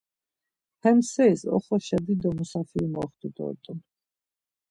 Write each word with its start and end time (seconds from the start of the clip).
Hem 0.83 0.97
seris 1.11 1.41
oxoşa 1.55 1.97
dido 2.05 2.29
musafiri 2.37 2.87
moxtu 2.93 3.27
dort̆un. 3.35 3.79